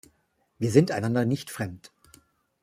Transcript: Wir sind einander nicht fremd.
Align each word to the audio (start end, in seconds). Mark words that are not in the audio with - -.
Wir 0.57 0.71
sind 0.71 0.89
einander 0.89 1.25
nicht 1.25 1.51
fremd. 1.51 1.93